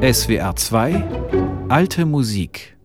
SWR 0.00 0.54
2 0.54 0.94
Alte 1.68 2.06
Musik 2.06 2.76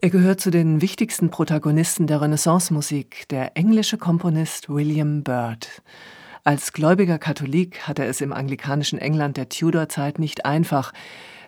er 0.00 0.08
gehört 0.08 0.40
zu 0.40 0.50
den 0.50 0.80
wichtigsten 0.80 1.30
Protagonisten 1.30 2.06
der 2.06 2.22
Renaissance-Musik, 2.22 3.28
der 3.28 3.54
englische 3.58 3.98
Komponist 3.98 4.70
William 4.70 5.22
Byrd. 5.22 5.82
Als 6.42 6.72
gläubiger 6.72 7.18
Katholik 7.18 7.86
hat 7.86 7.98
er 7.98 8.08
es 8.08 8.22
im 8.22 8.32
anglikanischen 8.32 8.98
England 8.98 9.36
der 9.36 9.50
Tudor-Zeit 9.50 10.18
nicht 10.18 10.46
einfach, 10.46 10.94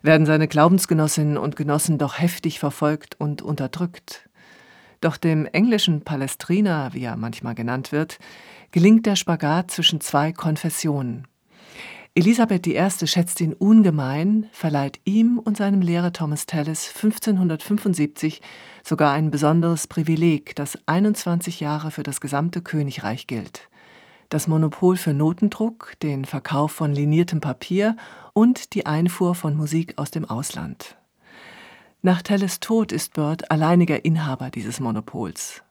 werden 0.02 0.27
seine 0.27 0.48
Glaubensgenossinnen 0.48 1.39
und 1.39 1.57
Genossen 1.57 1.96
doch 1.96 2.19
heftig 2.19 2.59
verfolgt 2.59 3.19
und 3.19 3.41
unterdrückt. 3.41 4.29
Doch 5.01 5.17
dem 5.17 5.46
englischen 5.46 6.03
Palestriner, 6.03 6.91
wie 6.93 7.05
er 7.05 7.17
manchmal 7.17 7.55
genannt 7.55 7.91
wird, 7.91 8.19
gelingt 8.71 9.07
der 9.07 9.17
Spagat 9.17 9.71
zwischen 9.71 10.03
zwei 10.03 10.33
Konfessionen. 10.33 11.27
Elisabeth 12.19 12.67
I. 12.67 13.07
schätzt 13.07 13.43
ihn 13.43 13.53
ungemein, 13.53 14.49
verleiht 14.51 15.01
ihm 15.05 15.39
und 15.39 15.59
seinem 15.59 15.82
Lehrer 15.82 16.14
Thomas 16.14 16.46
Tallis 16.46 16.89
1575 16.95 18.40
sogar 18.82 19.13
ein 19.13 19.31
besonderes 19.31 19.86
Privileg, 19.86 20.57
das 20.57 20.79
21 20.87 21.61
Jahre 21.61 21.90
für 21.90 22.04
das 22.04 22.23
gesamte 22.23 22.63
Königreich 22.63 23.26
gilt. 23.26 23.68
Das 24.31 24.49
Monopol 24.49 24.96
für 24.96 25.13
Notendruck, 25.13 25.93
den 26.03 26.25
Verkauf 26.25 26.73
von 26.73 26.90
liniertem 26.90 27.43
Papier 27.43 27.96
und 28.32 28.73
die 28.73 28.87
Einfuhr 28.87 29.35
von 29.35 29.54
Musik 29.54 29.93
aus 29.98 30.11
dem 30.11 30.25
Ausland. 30.25 30.96
Nach 32.01 32.23
Tallis 32.23 32.61
Tod 32.61 32.92
ist 32.92 33.12
Bird 33.12 33.51
alleiniger 33.51 34.06
Inhaber 34.06 34.48
dieses 34.48 34.81
Monopols. 34.81 35.62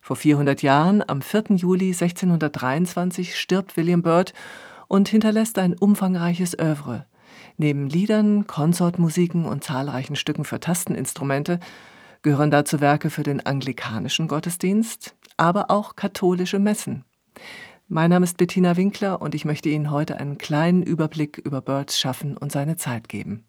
Vor 0.00 0.16
400 0.16 0.62
Jahren, 0.62 1.04
am 1.06 1.20
4. 1.20 1.56
Juli 1.56 1.88
1623, 1.88 3.38
stirbt 3.38 3.76
William 3.76 4.00
Byrd 4.00 4.32
und 4.90 5.08
hinterlässt 5.08 5.56
ein 5.60 5.74
umfangreiches 5.74 6.58
Övre. 6.58 7.06
Neben 7.56 7.88
Liedern, 7.88 8.48
Konsortmusiken 8.48 9.44
und 9.44 9.62
zahlreichen 9.62 10.16
Stücken 10.16 10.44
für 10.44 10.58
Tasteninstrumente 10.58 11.60
gehören 12.22 12.50
dazu 12.50 12.80
Werke 12.80 13.08
für 13.08 13.22
den 13.22 13.46
anglikanischen 13.46 14.26
Gottesdienst, 14.26 15.14
aber 15.36 15.70
auch 15.70 15.94
katholische 15.94 16.58
Messen. 16.58 17.04
Mein 17.86 18.10
Name 18.10 18.24
ist 18.24 18.36
Bettina 18.36 18.76
Winkler 18.76 19.22
und 19.22 19.36
ich 19.36 19.44
möchte 19.44 19.68
Ihnen 19.68 19.92
heute 19.92 20.16
einen 20.18 20.38
kleinen 20.38 20.82
Überblick 20.82 21.38
über 21.38 21.60
Birds 21.60 21.98
Schaffen 22.00 22.36
und 22.36 22.50
seine 22.50 22.76
Zeit 22.76 23.08
geben. 23.08 23.44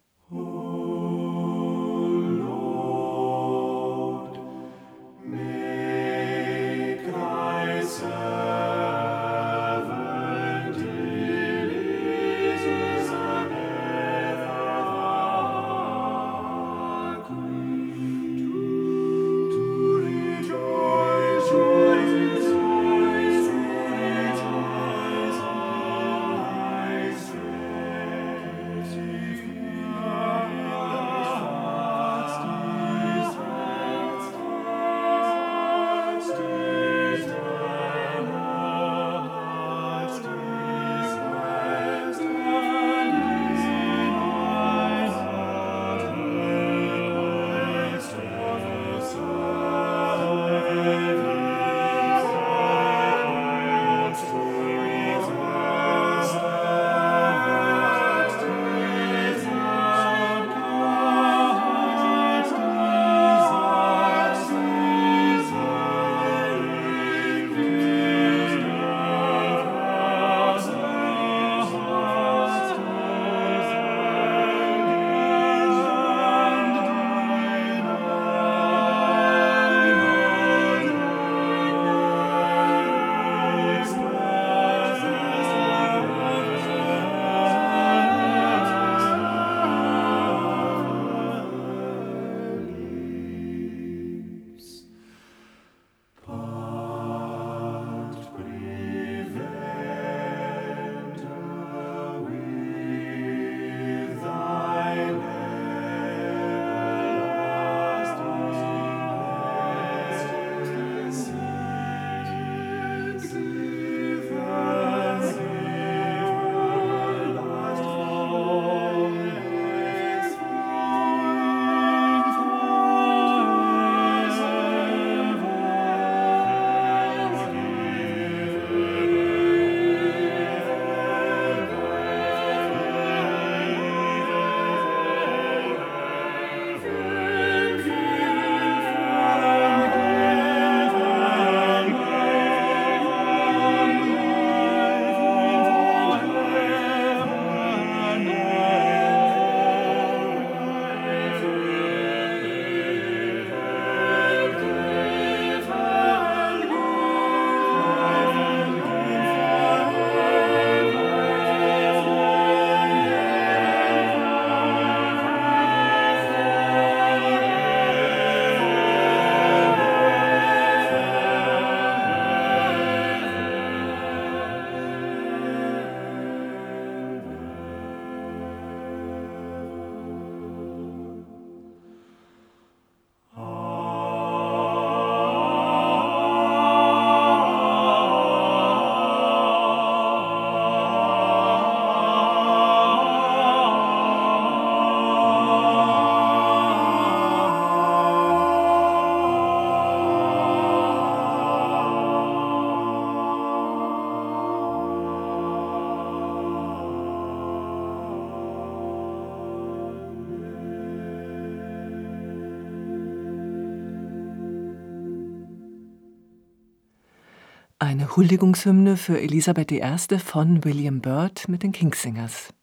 Eine 217.92 218.16
Huldigungshymne 218.16 218.96
für 218.96 219.20
Elisabeth 219.20 219.70
I. 219.74 220.18
von 220.18 220.64
William 220.64 221.02
Byrd 221.02 221.50
mit 221.50 221.62
den 221.62 221.74
Kingsingers. 221.74 222.54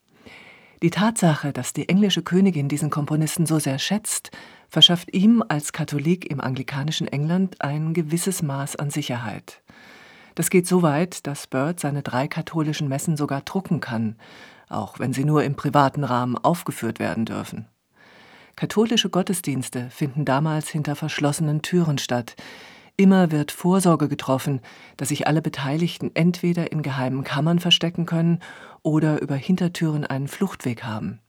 Die 0.81 0.89
Tatsache, 0.89 1.53
dass 1.53 1.75
die 1.75 1.91
englische 1.91 2.23
Königin 2.23 2.71
diesen 2.71 2.89
Komponisten 2.89 3.45
so 3.45 3.59
sehr 3.59 3.79
schätzt, 3.79 4.31
verschafft 4.71 5.13
ihm 5.13 5.45
als 5.47 5.75
Katholik 5.75 6.31
im 6.31 6.41
anglikanischen 6.41 7.09
England 7.09 7.61
ein 7.61 7.93
gewisses 7.93 8.41
Maß 8.41 8.77
an 8.77 8.89
Sicherheit. 8.89 9.61
Das 10.35 10.49
geht 10.49 10.67
so 10.67 10.81
weit, 10.81 11.27
dass 11.27 11.47
Bird 11.47 11.79
seine 11.79 12.03
drei 12.03 12.27
katholischen 12.27 12.89
Messen 12.89 13.19
sogar 13.19 13.43
drucken 13.43 13.81
kann, 13.81 14.17
auch 14.71 14.99
wenn 14.99 15.13
sie 15.13 15.27
nur 15.27 15.45
im 15.45 15.57
privaten 15.57 16.05
Rahmen 16.05 16.39
aufgeführt 16.39 17.01
werden 17.01 17.27
dürfen. 17.27 17.67
Katholische 18.57 19.11
Gottesdienste 19.11 19.91
finden 19.91 20.25
damals 20.25 20.71
hinter 20.71 20.97
verschlossenen 20.97 21.61
Türen 21.61 21.99
statt. 21.99 22.35
Immer 23.01 23.31
wird 23.31 23.53
Vorsorge 23.53 24.09
getroffen, 24.09 24.61
dass 24.97 25.11
sich 25.11 25.29
alle 25.29 25.41
Beteiligten 25.41 26.11
entweder 26.15 26.73
in 26.73 26.83
geheimen 26.83 27.23
Kammern 27.23 27.61
verstecken 27.61 28.07
können 28.07 28.41
oder 28.83 29.23
über 29.23 29.37
Hintertüren 29.37 30.05
einen 30.05 30.27
Fluchtweg 30.27 30.83
haben. 30.83 31.21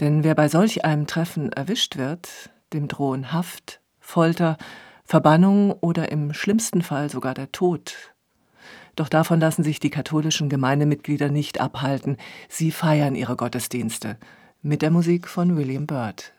Denn 0.00 0.24
wer 0.24 0.34
bei 0.34 0.48
solch 0.48 0.84
einem 0.84 1.06
Treffen 1.06 1.52
erwischt 1.52 1.98
wird, 1.98 2.50
dem 2.72 2.88
drohen 2.88 3.32
Haft, 3.32 3.80
Folter, 4.00 4.56
Verbannung 5.04 5.70
oder 5.70 6.10
im 6.10 6.34
schlimmsten 6.34 6.82
Fall 6.82 7.08
sogar 7.10 7.32
der 7.32 7.52
Tod. 7.52 7.94
Doch 8.96 9.08
davon 9.08 9.38
lassen 9.38 9.62
sich 9.62 9.78
die 9.78 9.90
katholischen 9.90 10.48
Gemeindemitglieder 10.48 11.28
nicht 11.28 11.60
abhalten. 11.60 12.16
Sie 12.48 12.72
feiern 12.72 13.14
ihre 13.14 13.36
Gottesdienste 13.36 14.18
mit 14.62 14.82
der 14.82 14.90
Musik 14.90 15.28
von 15.28 15.56
William 15.56 15.86
Byrd. 15.86 16.32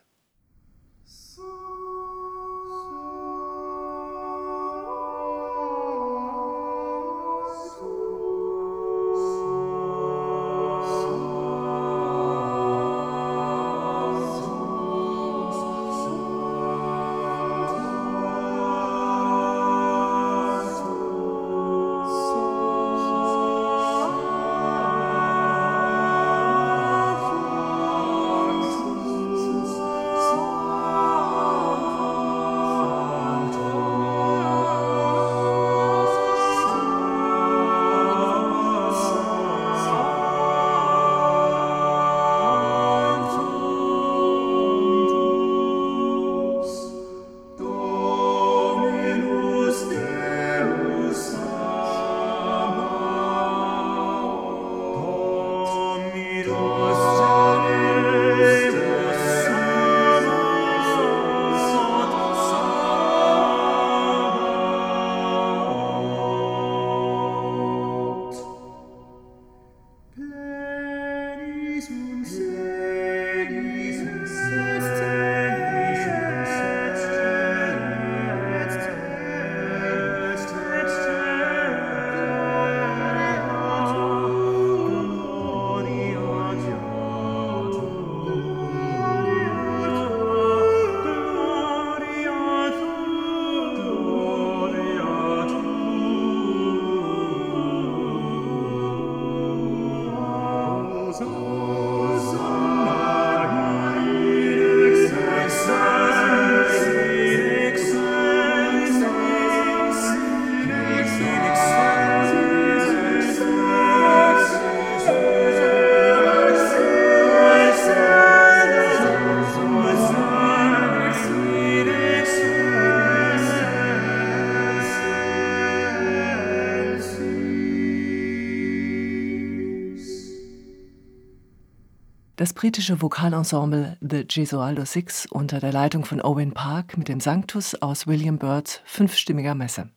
Das 132.39 132.53
britische 132.53 133.01
Vokalensemble 133.01 133.97
The 133.99 134.25
Gesualdo 134.25 134.85
Six 134.85 135.25
unter 135.25 135.59
der 135.59 135.73
Leitung 135.73 136.05
von 136.05 136.21
Owen 136.21 136.53
Park 136.53 136.97
mit 136.97 137.09
dem 137.09 137.19
Sanctus 137.19 137.75
aus 137.81 138.07
William 138.07 138.37
Byrds 138.37 138.79
fünfstimmiger 138.85 139.55
Messe. 139.55 139.89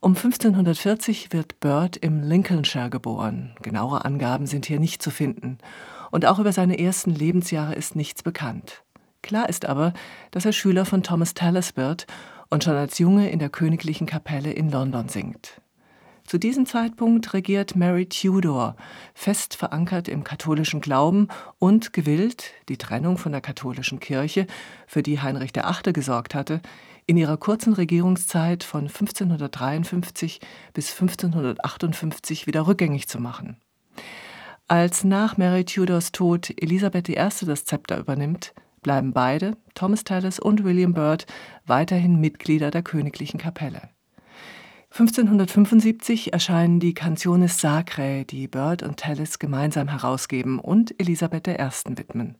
Um 0.00 0.16
1540 0.16 1.34
wird 1.34 1.60
Byrd 1.60 1.98
im 1.98 2.22
Lincolnshire 2.22 2.88
geboren. 2.88 3.54
Genauere 3.60 4.06
Angaben 4.06 4.46
sind 4.46 4.64
hier 4.64 4.80
nicht 4.80 5.02
zu 5.02 5.10
finden. 5.10 5.58
Und 6.10 6.24
auch 6.24 6.38
über 6.38 6.54
seine 6.54 6.78
ersten 6.78 7.10
Lebensjahre 7.10 7.74
ist 7.74 7.94
nichts 7.94 8.22
bekannt. 8.22 8.82
Klar 9.20 9.50
ist 9.50 9.66
aber, 9.66 9.92
dass 10.30 10.46
er 10.46 10.52
Schüler 10.52 10.86
von 10.86 11.02
Thomas 11.02 11.34
Tallis 11.34 11.76
wird 11.76 12.06
und 12.48 12.64
schon 12.64 12.74
als 12.74 12.98
Junge 12.98 13.28
in 13.30 13.38
der 13.38 13.50
königlichen 13.50 14.06
Kapelle 14.06 14.50
in 14.50 14.70
London 14.70 15.10
singt. 15.10 15.61
Zu 16.24 16.38
diesem 16.38 16.66
Zeitpunkt 16.66 17.34
regiert 17.34 17.76
Mary 17.76 18.06
Tudor, 18.06 18.76
fest 19.14 19.54
verankert 19.54 20.08
im 20.08 20.24
katholischen 20.24 20.80
Glauben 20.80 21.28
und 21.58 21.92
gewillt, 21.92 22.52
die 22.68 22.78
Trennung 22.78 23.18
von 23.18 23.32
der 23.32 23.40
katholischen 23.40 24.00
Kirche, 24.00 24.46
für 24.86 25.02
die 25.02 25.20
Heinrich 25.20 25.54
VIII. 25.54 25.92
gesorgt 25.92 26.34
hatte, 26.34 26.60
in 27.06 27.16
ihrer 27.16 27.36
kurzen 27.36 27.72
Regierungszeit 27.72 28.62
von 28.64 28.82
1553 28.82 30.40
bis 30.72 30.92
1558 30.92 32.46
wieder 32.46 32.66
rückgängig 32.66 33.08
zu 33.08 33.20
machen. 33.20 33.56
Als 34.68 35.04
nach 35.04 35.36
Mary 35.36 35.64
Tudors 35.64 36.12
Tod 36.12 36.50
Elisabeth 36.56 37.08
I. 37.08 37.14
das 37.14 37.64
Zepter 37.64 37.98
übernimmt, 37.98 38.54
bleiben 38.80 39.12
beide, 39.12 39.56
Thomas 39.74 40.04
Tallis 40.04 40.38
und 40.38 40.64
William 40.64 40.94
Byrd, 40.94 41.26
weiterhin 41.66 42.20
Mitglieder 42.20 42.70
der 42.70 42.82
königlichen 42.82 43.38
Kapelle. 43.38 43.90
1575 44.92 46.34
erscheinen 46.34 46.78
die 46.78 46.92
Canciones 46.92 47.58
Sacrae, 47.58 48.26
die 48.26 48.46
Bird 48.46 48.82
und 48.82 48.98
Tallis 48.98 49.38
gemeinsam 49.38 49.88
herausgeben 49.88 50.58
und 50.58 50.94
Elisabeth 51.00 51.48
I. 51.48 51.56
widmen. 51.96 52.36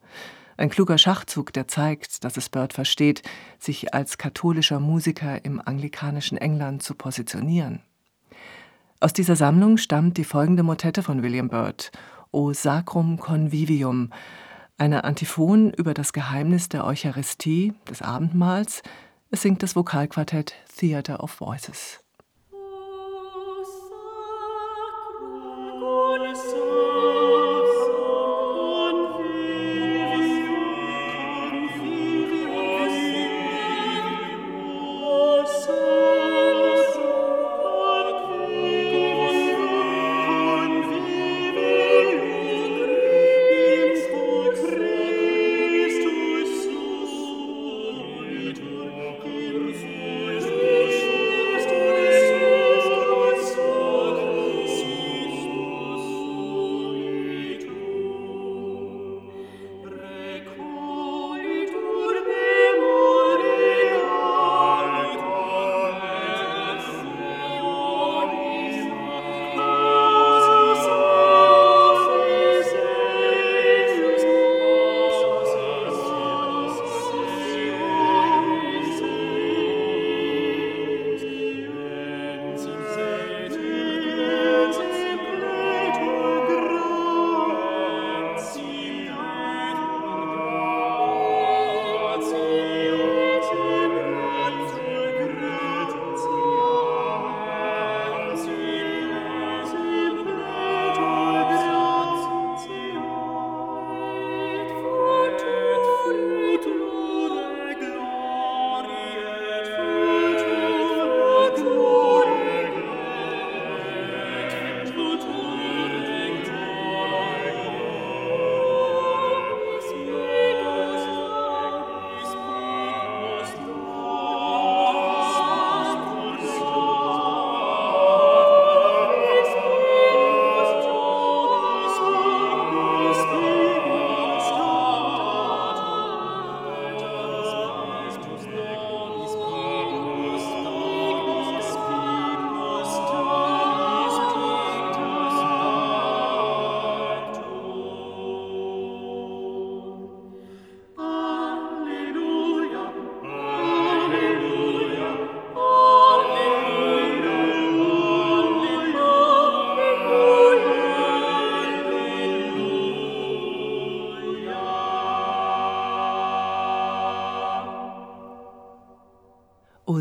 Ein 0.58 0.68
kluger 0.68 0.98
Schachzug, 0.98 1.54
der 1.54 1.66
zeigt, 1.66 2.24
dass 2.24 2.36
es 2.36 2.50
Bird 2.50 2.74
versteht, 2.74 3.22
sich 3.58 3.94
als 3.94 4.18
katholischer 4.18 4.80
Musiker 4.80 5.42
im 5.46 5.62
anglikanischen 5.64 6.36
England 6.36 6.82
zu 6.82 6.94
positionieren. 6.94 7.80
Aus 9.00 9.14
dieser 9.14 9.34
Sammlung 9.34 9.78
stammt 9.78 10.18
die 10.18 10.24
folgende 10.24 10.62
Motette 10.62 11.02
von 11.02 11.22
William 11.22 11.48
Byrd, 11.48 11.90
O 12.32 12.52
Sacrum 12.52 13.18
Convivium, 13.18 14.10
eine 14.76 15.04
Antiphon 15.04 15.72
über 15.72 15.94
das 15.94 16.12
Geheimnis 16.12 16.68
der 16.68 16.84
Eucharistie, 16.84 17.72
des 17.88 18.02
Abendmahls. 18.02 18.82
Es 19.30 19.40
singt 19.40 19.62
das 19.62 19.74
Vokalquartett 19.74 20.52
Theatre 20.76 21.16
of 21.16 21.30
Voices. 21.30 22.01
Sohn 26.12 27.21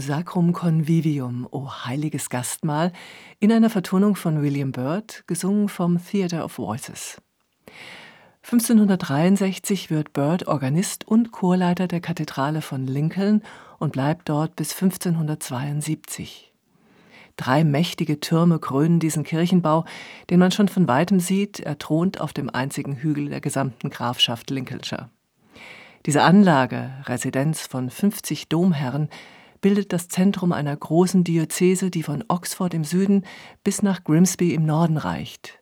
Sacrum 0.01 0.51
Convivium, 0.51 1.47
O 1.51 1.71
heiliges 1.85 2.29
Gastmahl, 2.29 2.91
in 3.39 3.51
einer 3.51 3.69
Vertonung 3.69 4.15
von 4.15 4.41
William 4.41 4.71
Byrd, 4.71 5.23
gesungen 5.27 5.69
vom 5.69 6.03
Theatre 6.03 6.43
of 6.43 6.57
Voices. 6.57 7.21
1563 8.43 9.91
wird 9.91 10.13
Byrd 10.13 10.47
Organist 10.47 11.07
und 11.07 11.31
Chorleiter 11.31 11.87
der 11.87 12.01
Kathedrale 12.01 12.61
von 12.61 12.87
Lincoln 12.87 13.43
und 13.77 13.93
bleibt 13.93 14.27
dort 14.27 14.55
bis 14.55 14.73
1572. 14.73 16.51
Drei 17.37 17.63
mächtige 17.63 18.19
Türme 18.19 18.59
krönen 18.59 18.99
diesen 18.99 19.23
Kirchenbau, 19.23 19.85
den 20.29 20.39
man 20.39 20.51
schon 20.51 20.67
von 20.67 20.87
weitem 20.87 21.19
sieht, 21.19 21.59
er 21.59 21.77
thront 21.77 22.19
auf 22.19 22.33
dem 22.33 22.49
einzigen 22.49 22.95
Hügel 22.97 23.29
der 23.29 23.41
gesamten 23.41 23.89
Grafschaft 23.89 24.49
Lincolnshire. 24.49 25.09
Diese 26.07 26.23
Anlage, 26.23 26.91
Residenz 27.05 27.67
von 27.67 27.91
50 27.91 28.49
Domherren, 28.49 29.07
bildet 29.61 29.93
das 29.93 30.07
Zentrum 30.07 30.51
einer 30.51 30.75
großen 30.75 31.23
Diözese, 31.23 31.91
die 31.91 32.03
von 32.03 32.23
Oxford 32.27 32.73
im 32.73 32.83
Süden 32.83 33.23
bis 33.63 33.81
nach 33.83 34.03
Grimsby 34.03 34.53
im 34.53 34.65
Norden 34.65 34.97
reicht. 34.97 35.59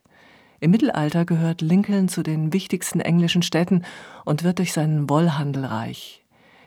Im 0.58 0.72
Mittelalter 0.72 1.24
gehört 1.24 1.62
Lincoln 1.62 2.08
zu 2.08 2.22
den 2.22 2.52
wichtigsten 2.52 3.00
englischen 3.00 3.42
Städten 3.42 3.82
und 4.24 4.44
wird 4.44 4.58
durch 4.58 4.72
seinen 4.72 5.08
Wollhandel 5.08 5.64
reich. 5.64 6.24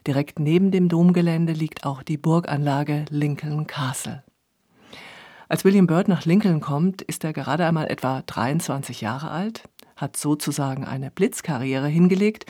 Direkt 0.07 0.39
neben 0.39 0.71
dem 0.71 0.89
Domgelände 0.89 1.53
liegt 1.53 1.85
auch 1.85 2.03
die 2.03 2.17
Burganlage 2.17 3.05
Lincoln 3.09 3.67
Castle. 3.67 4.23
Als 5.47 5.63
William 5.63 5.87
Byrd 5.87 6.07
nach 6.07 6.25
Lincoln 6.25 6.61
kommt, 6.61 7.03
ist 7.03 7.23
er 7.23 7.33
gerade 7.33 7.65
einmal 7.65 7.87
etwa 7.87 8.23
23 8.23 9.01
Jahre 9.01 9.29
alt, 9.29 9.69
hat 9.95 10.17
sozusagen 10.17 10.85
eine 10.85 11.11
Blitzkarriere 11.11 11.87
hingelegt 11.87 12.45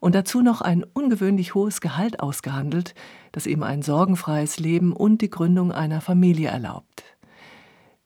und 0.00 0.14
dazu 0.14 0.42
noch 0.42 0.60
ein 0.60 0.84
ungewöhnlich 0.84 1.54
hohes 1.54 1.80
Gehalt 1.80 2.20
ausgehandelt, 2.20 2.94
das 3.32 3.46
ihm 3.46 3.62
ein 3.62 3.82
sorgenfreies 3.82 4.60
Leben 4.60 4.92
und 4.92 5.22
die 5.22 5.30
Gründung 5.30 5.72
einer 5.72 6.00
Familie 6.00 6.48
erlaubt. 6.48 7.04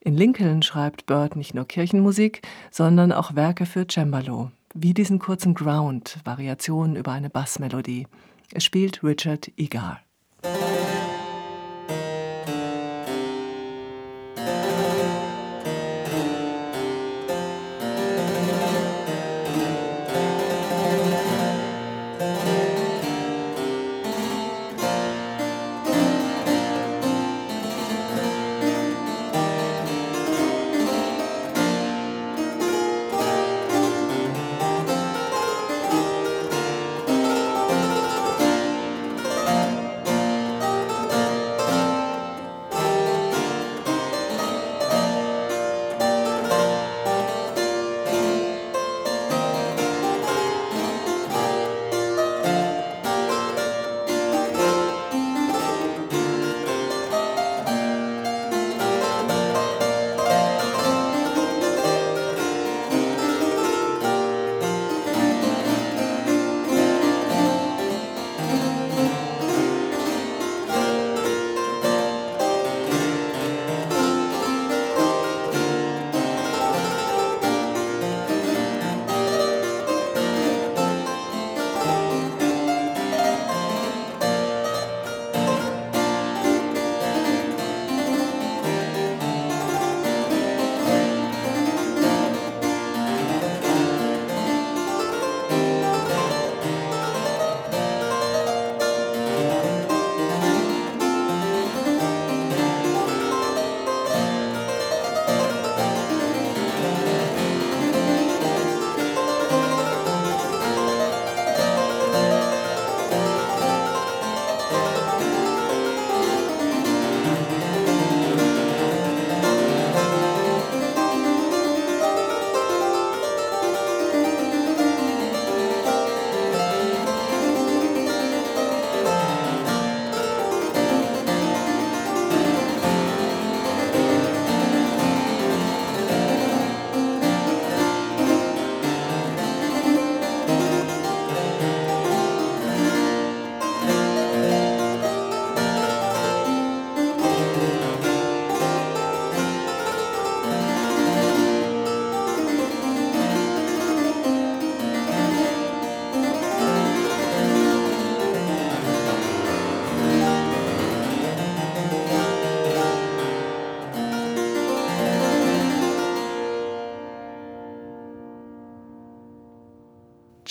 In 0.00 0.16
Lincoln 0.16 0.62
schreibt 0.62 1.06
Bird 1.06 1.34
nicht 1.34 1.54
nur 1.54 1.66
Kirchenmusik, 1.66 2.42
sondern 2.70 3.10
auch 3.10 3.34
Werke 3.34 3.66
für 3.66 3.86
Cembalo, 3.90 4.52
wie 4.72 4.94
diesen 4.94 5.18
kurzen 5.18 5.54
Ground, 5.54 6.18
Variationen 6.24 6.94
über 6.94 7.12
eine 7.12 7.28
Bassmelodie. 7.28 8.06
Es 8.52 8.64
spielt 8.64 9.02
Richard 9.02 9.50
Egar. 9.56 10.00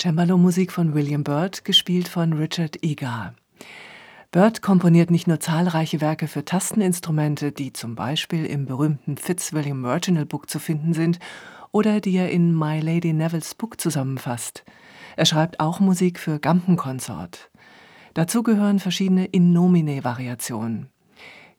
Cembalo-Musik 0.06 0.72
von 0.72 0.94
William 0.94 1.24
Byrd, 1.24 1.66
gespielt 1.66 2.08
von 2.08 2.34
Richard 2.34 2.84
Egar. 2.84 3.34
Byrd 4.30 4.62
komponiert 4.62 5.10
nicht 5.10 5.26
nur 5.26 5.40
zahlreiche 5.40 6.00
Werke 6.00 6.28
für 6.28 6.46
Tasteninstrumente, 6.46 7.52
die 7.52 7.74
zum 7.74 7.96
Beispiel 7.96 8.46
im 8.46 8.68
berühmten 8.68 9.18
Fitzwilliam 9.18 9.82
Virginal 9.82 10.28
Book 10.28 10.48
zu 10.48 10.60
finden 10.60 10.94
sind 10.94 11.18
oder 11.72 12.02
die 12.02 12.16
er 12.16 12.30
in 12.30 12.56
My 12.56 12.82
Lady 12.82 13.14
Neville's 13.14 13.56
Book 13.56 13.82
zusammenfasst. 13.82 14.64
Er 15.16 15.26
schreibt 15.26 15.60
auch 15.60 15.80
Musik 15.80 16.20
für 16.20 16.38
Gampenkonsort. 16.38 17.50
Dazu 18.14 18.44
gehören 18.44 18.78
verschiedene 18.78 19.26
In 19.26 19.54
nomine 19.54 20.04
Variationen. 20.04 20.92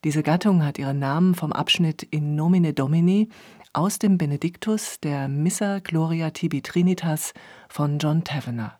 Diese 0.04 0.22
Gattung 0.22 0.64
hat 0.64 0.78
ihren 0.78 1.00
Namen 1.00 1.34
vom 1.34 1.52
Abschnitt 1.52 2.04
In 2.04 2.36
nomine 2.36 2.74
Domini 2.74 3.28
aus 3.76 3.98
dem 3.98 4.16
Benediktus 4.16 5.00
der 5.00 5.28
Missa 5.28 5.80
Gloria 5.80 6.30
Tibi 6.30 6.62
Trinitas 6.62 7.34
von 7.68 7.98
John 7.98 8.24
Tavener. 8.24 8.78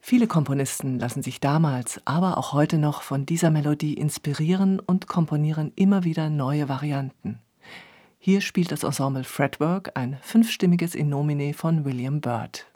Viele 0.00 0.26
Komponisten 0.26 0.98
lassen 0.98 1.22
sich 1.22 1.38
damals, 1.38 2.00
aber 2.04 2.36
auch 2.36 2.52
heute 2.52 2.76
noch 2.78 3.02
von 3.02 3.26
dieser 3.26 3.52
Melodie 3.52 3.94
inspirieren 3.94 4.80
und 4.80 5.06
komponieren 5.06 5.70
immer 5.76 6.02
wieder 6.02 6.30
neue 6.30 6.68
Varianten. 6.68 7.38
Hier 8.18 8.40
spielt 8.40 8.72
das 8.72 8.82
Ensemble 8.82 9.22
Fretwork 9.22 9.92
ein 9.94 10.18
fünfstimmiges 10.20 10.96
In 10.96 11.10
nomine 11.10 11.54
von 11.54 11.84
William 11.84 12.20
Byrd. 12.20 12.66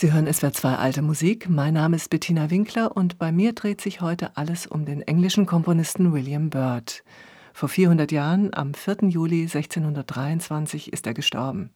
Sie 0.00 0.12
hören 0.12 0.28
es 0.28 0.42
wird 0.42 0.54
zwei 0.54 0.76
alte 0.76 1.02
Musik. 1.02 1.48
Mein 1.48 1.74
Name 1.74 1.96
ist 1.96 2.08
Bettina 2.08 2.50
Winkler 2.50 2.96
und 2.96 3.18
bei 3.18 3.32
mir 3.32 3.52
dreht 3.52 3.80
sich 3.80 4.00
heute 4.00 4.36
alles 4.36 4.64
um 4.64 4.84
den 4.84 5.02
englischen 5.02 5.44
Komponisten 5.44 6.12
William 6.12 6.50
Byrd. 6.50 7.02
Vor 7.52 7.68
400 7.68 8.12
Jahren, 8.12 8.54
am 8.54 8.74
4. 8.74 9.08
Juli 9.08 9.40
1623, 9.42 10.92
ist 10.92 11.04
er 11.08 11.14
gestorben. 11.14 11.70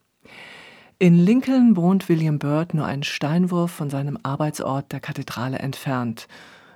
In 1.00 1.18
Lincoln 1.18 1.74
wohnt 1.74 2.08
William 2.08 2.38
Byrd 2.38 2.74
nur 2.74 2.86
einen 2.86 3.02
Steinwurf 3.02 3.72
von 3.72 3.90
seinem 3.90 4.16
Arbeitsort 4.22 4.92
der 4.92 5.00
Kathedrale 5.00 5.58
entfernt. 5.58 6.28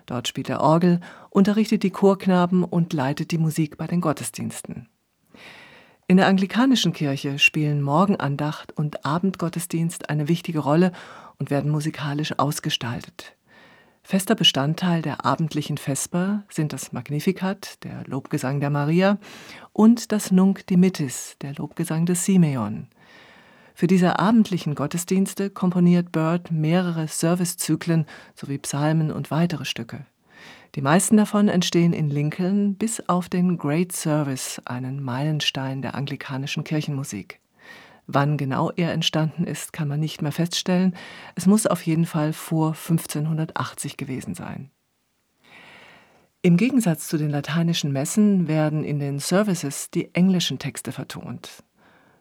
Dort 0.06 0.26
spielt 0.26 0.48
er 0.48 0.62
Orgel, 0.62 0.98
unterrichtet 1.30 1.85
die 1.85 1.90
Chorknaben 1.90 2.64
und 2.64 2.92
leitet 2.92 3.30
die 3.30 3.38
Musik 3.38 3.76
bei 3.76 3.87
den 3.87 4.00
Gottesdiensten. 4.00 4.88
In 6.09 6.18
der 6.18 6.28
anglikanischen 6.28 6.92
Kirche 6.92 7.40
spielen 7.40 7.82
Morgenandacht 7.82 8.70
und 8.76 9.04
Abendgottesdienst 9.04 10.09
eine 10.09 10.28
wichtige 10.28 10.61
Rolle 10.61 10.92
und 11.38 11.51
werden 11.51 11.70
musikalisch 11.70 12.38
ausgestaltet. 12.38 13.37
Fester 14.03 14.37
Bestandteil 14.37 15.03
der 15.03 15.25
abendlichen 15.25 15.79
Vesper 15.79 16.44
sind 16.49 16.72
das 16.72 16.92
Magnificat, 16.92 17.83
der 17.83 18.05
Lobgesang 18.07 18.61
der 18.61 18.70
Maria, 18.70 19.18
und 19.72 20.12
das 20.12 20.31
Nunc 20.31 20.64
Dimittis, 20.68 21.37
der 21.40 21.55
Lobgesang 21.55 22.07
des 22.07 22.25
Simeon. 22.25 22.87
Für 23.75 23.88
diese 23.88 24.18
abendlichen 24.18 24.75
Gottesdienste 24.75 25.51
komponiert 25.51 26.12
Bird 26.12 26.51
mehrere 26.53 27.09
Servicezyklen 27.09 28.07
sowie 28.35 28.59
Psalmen 28.59 29.11
und 29.11 29.31
weitere 29.31 29.64
Stücke. 29.64 30.07
Die 30.77 30.83
meisten 30.83 31.16
davon 31.16 31.49
entstehen 31.49 31.92
in 31.92 32.09
Lincoln 32.09 32.77
bis 32.77 33.07
auf 33.09 33.29
den 33.29 33.59
Great 33.59 33.92
Service, 33.92 34.62
einen 34.66 35.03
Meilenstein 35.03 35.83
der 35.83 35.94
anglikanischen 35.94 36.64
Kirchenmusik. 36.64 37.40
Wann 38.06 38.36
genau 38.36 38.70
er 38.70 38.92
entstanden 38.92 39.44
ist, 39.44 39.72
kann 39.72 39.88
man 39.88 40.00
nicht 40.00 40.22
mehr 40.22 40.32
feststellen. 40.32 40.94
Es 41.34 41.46
muss 41.46 41.66
auf 41.66 41.82
jeden 41.82 42.06
Fall 42.06 42.32
vor 42.32 42.68
1580 42.68 43.96
gewesen 43.96 44.34
sein. 44.34 44.70
Im 46.42 46.56
Gegensatz 46.56 47.08
zu 47.08 47.18
den 47.18 47.30
lateinischen 47.30 47.92
Messen 47.92 48.46
werden 48.46 48.84
in 48.84 49.00
den 49.00 49.18
Services 49.18 49.90
die 49.90 50.14
englischen 50.14 50.60
Texte 50.60 50.92
vertont. 50.92 51.64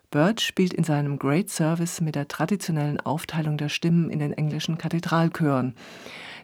Bird 0.09 0.41
spielt 0.41 0.73
in 0.73 0.83
seinem 0.83 1.19
Great 1.19 1.49
Service 1.49 2.01
mit 2.01 2.15
der 2.15 2.27
traditionellen 2.27 2.99
Aufteilung 2.99 3.57
der 3.57 3.69
Stimmen 3.69 4.09
in 4.09 4.19
den 4.19 4.33
englischen 4.33 4.77
Kathedralchören. 4.77 5.75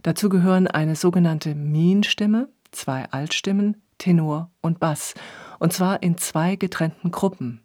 Dazu 0.04 0.30
gehören 0.30 0.68
eine 0.68 0.96
sogenannte 0.96 1.56
Mean-Stimme, 1.56 2.50
zwei 2.72 3.06
Altstimmen, 3.12 3.82
Tenor 3.98 4.52
und 4.62 4.80
Bass, 4.80 5.16
und 5.58 5.74
zwar 5.74 6.04
in 6.04 6.18
zwei 6.18 6.56
getrennten 6.58 7.12
Gruppen. 7.12 7.62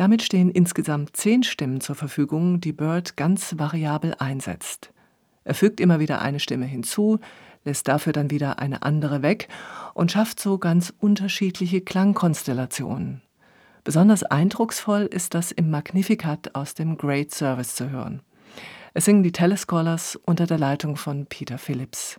Damit 0.00 0.22
stehen 0.22 0.50
insgesamt 0.50 1.14
zehn 1.14 1.42
Stimmen 1.42 1.82
zur 1.82 1.94
Verfügung, 1.94 2.58
die 2.58 2.72
Bird 2.72 3.18
ganz 3.18 3.58
variabel 3.58 4.14
einsetzt. 4.18 4.94
Er 5.44 5.52
fügt 5.52 5.78
immer 5.78 6.00
wieder 6.00 6.22
eine 6.22 6.40
Stimme 6.40 6.64
hinzu, 6.64 7.18
lässt 7.66 7.86
dafür 7.86 8.14
dann 8.14 8.30
wieder 8.30 8.60
eine 8.60 8.80
andere 8.80 9.20
weg 9.20 9.48
und 9.92 10.10
schafft 10.10 10.40
so 10.40 10.56
ganz 10.56 10.90
unterschiedliche 11.00 11.82
Klangkonstellationen. 11.82 13.20
Besonders 13.84 14.22
eindrucksvoll 14.22 15.02
ist 15.02 15.34
das 15.34 15.52
im 15.52 15.68
Magnificat 15.70 16.54
aus 16.54 16.72
dem 16.72 16.96
Great 16.96 17.30
Service 17.30 17.74
zu 17.74 17.90
hören. 17.90 18.22
Es 18.94 19.04
singen 19.04 19.22
die 19.22 19.32
Telescholars 19.32 20.16
unter 20.16 20.46
der 20.46 20.56
Leitung 20.56 20.96
von 20.96 21.26
Peter 21.26 21.58
Phillips. 21.58 22.18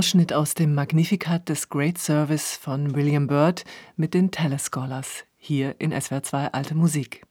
Ausschnitt 0.00 0.32
aus 0.32 0.54
dem 0.54 0.74
Magnificat 0.74 1.46
des 1.50 1.68
Great 1.68 1.98
Service 1.98 2.56
von 2.56 2.94
William 2.94 3.26
Byrd 3.26 3.66
mit 3.96 4.14
den 4.14 4.30
Telescholars, 4.30 5.26
hier 5.36 5.78
in 5.78 5.92
SWR 5.92 6.22
2 6.22 6.52
Alte 6.54 6.74
Musik. 6.74 7.26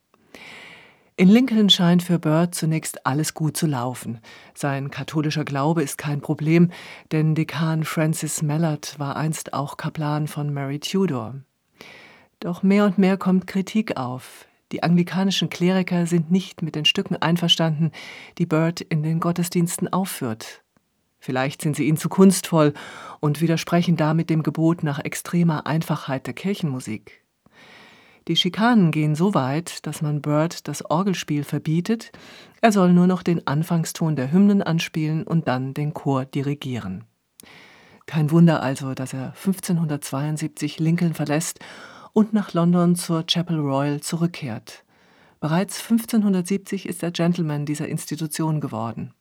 In 1.15 1.29
Lincoln 1.29 1.71
scheint 1.71 2.03
für 2.03 2.19
Byrd 2.19 2.53
zunächst 2.53 3.07
alles 3.07 3.33
gut 3.33 3.57
zu 3.57 3.65
laufen. 3.65 4.19
Sein 4.53 4.91
katholischer 4.91 5.45
Glaube 5.45 5.81
ist 5.81 5.97
kein 5.97 6.21
Problem, 6.21 6.69
denn 7.11 7.33
Dekan 7.33 7.85
Francis 7.85 8.43
Mallard 8.43 8.99
war 8.99 9.15
einst 9.15 9.53
auch 9.53 9.75
Kaplan 9.75 10.27
von 10.27 10.53
Mary 10.53 10.79
Tudor. 10.79 11.37
Doch 12.39 12.61
mehr 12.61 12.85
und 12.85 12.99
mehr 12.99 13.17
kommt 13.17 13.47
Kritik 13.47 13.97
auf. 13.97 14.45
Die 14.71 14.83
anglikanischen 14.83 15.49
Kleriker 15.49 16.05
sind 16.05 16.29
nicht 16.29 16.61
mit 16.61 16.75
den 16.75 16.85
Stücken 16.85 17.15
einverstanden, 17.15 17.91
die 18.37 18.45
Byrd 18.45 18.79
in 18.79 19.01
den 19.01 19.19
Gottesdiensten 19.19 19.91
aufführt. 19.91 20.61
Vielleicht 21.19 21.61
sind 21.61 21.75
sie 21.75 21.87
ihnen 21.87 21.97
zu 21.97 22.09
kunstvoll 22.09 22.73
und 23.19 23.41
widersprechen 23.41 23.97
damit 23.97 24.29
dem 24.29 24.43
Gebot 24.43 24.83
nach 24.83 24.99
extremer 24.99 25.67
Einfachheit 25.67 26.25
der 26.27 26.33
Kirchenmusik. 26.33 27.25
Die 28.27 28.35
Schikanen 28.35 28.91
gehen 28.91 29.15
so 29.15 29.33
weit, 29.33 29.85
dass 29.87 30.01
man 30.01 30.21
Bird 30.21 30.67
das 30.67 30.87
Orgelspiel 30.89 31.43
verbietet, 31.43 32.11
er 32.61 32.71
soll 32.71 32.93
nur 32.93 33.07
noch 33.07 33.23
den 33.23 33.47
Anfangston 33.47 34.15
der 34.15 34.31
Hymnen 34.31 34.61
anspielen 34.61 35.23
und 35.23 35.47
dann 35.47 35.73
den 35.73 35.93
Chor 35.93 36.25
dirigieren. 36.25 37.05
Kein 38.05 38.31
Wunder 38.31 38.61
also, 38.61 38.93
dass 38.93 39.13
er 39.13 39.33
1572 39.35 40.79
Lincoln 40.79 41.13
verlässt 41.13 41.59
und 42.13 42.33
nach 42.33 42.53
London 42.53 42.95
zur 42.95 43.25
Chapel 43.25 43.59
Royal 43.59 44.01
zurückkehrt. 44.01 44.83
Bereits 45.39 45.81
1570 45.81 46.87
ist 46.87 47.01
er 47.01 47.11
Gentleman 47.11 47.65
dieser 47.65 47.87
Institution 47.87 48.59
geworden. 48.61 49.13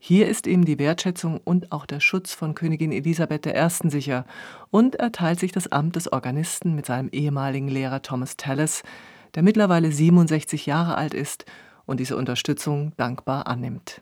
Hier 0.00 0.28
ist 0.28 0.46
ihm 0.46 0.64
die 0.64 0.78
Wertschätzung 0.78 1.40
und 1.42 1.72
auch 1.72 1.84
der 1.84 1.98
Schutz 1.98 2.32
von 2.32 2.54
Königin 2.54 2.92
Elisabeth 2.92 3.46
I. 3.46 3.90
sicher 3.90 4.24
und 4.70 4.94
er 4.94 5.10
teilt 5.10 5.40
sich 5.40 5.50
das 5.50 5.72
Amt 5.72 5.96
des 5.96 6.12
Organisten 6.12 6.76
mit 6.76 6.86
seinem 6.86 7.08
ehemaligen 7.08 7.68
Lehrer 7.68 8.00
Thomas 8.00 8.36
Tallis, 8.36 8.84
der 9.34 9.42
mittlerweile 9.42 9.90
67 9.90 10.66
Jahre 10.66 10.96
alt 10.96 11.14
ist 11.14 11.46
und 11.84 11.98
diese 11.98 12.16
Unterstützung 12.16 12.92
dankbar 12.96 13.48
annimmt. 13.48 14.00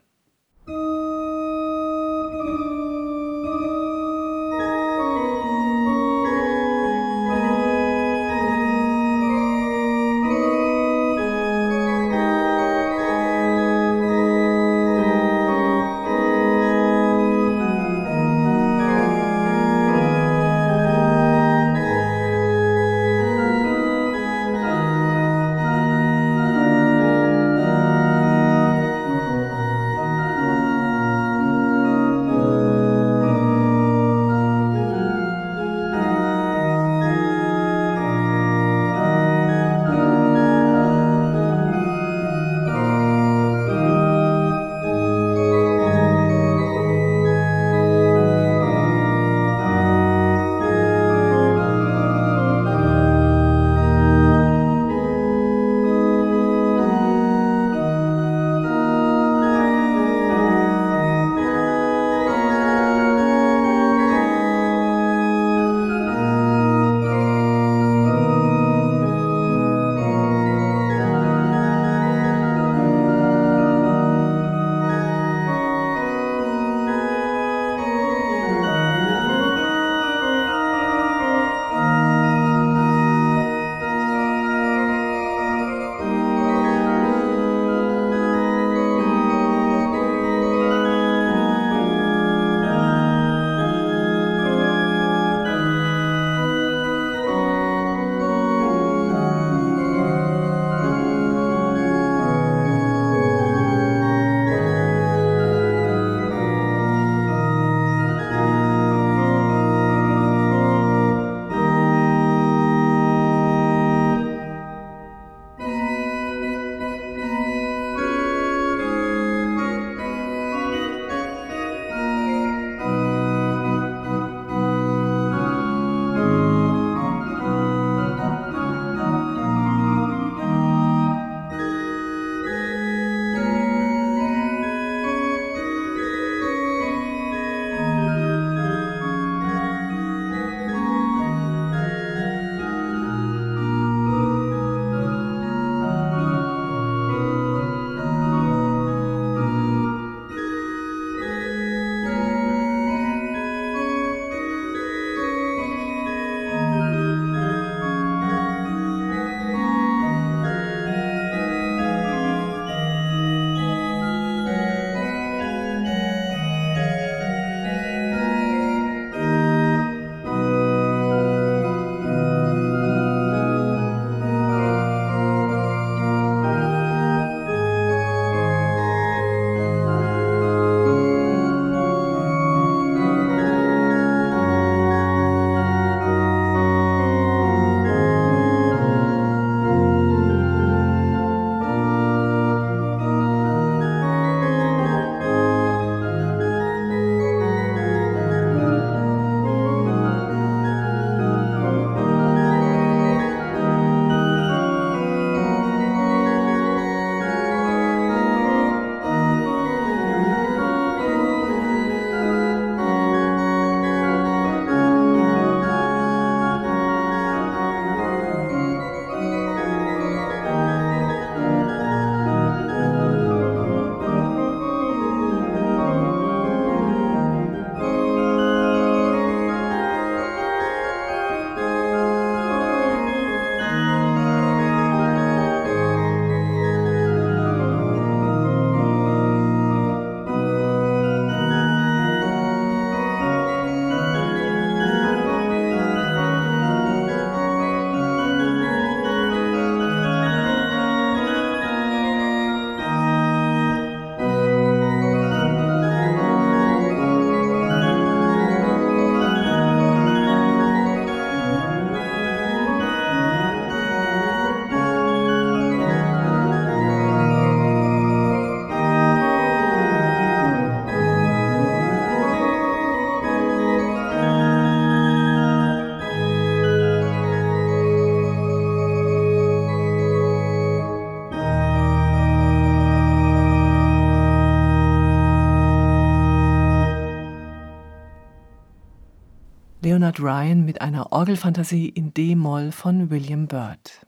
Leonard 290.06 290.20
Ryan 290.20 290.64
mit 290.64 290.82
einer 290.82 291.10
Orgelfantasie 291.10 291.88
in 291.88 292.14
D-Moll 292.14 292.70
von 292.70 293.10
William 293.10 293.48
Byrd. 293.48 294.06